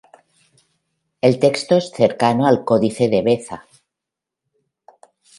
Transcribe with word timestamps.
El 1.21 1.37
texto 1.37 1.77
es 1.77 1.91
cercano 1.91 2.47
al 2.47 2.65
Códice 2.65 3.07
de 3.07 3.21
Beza. 3.21 3.67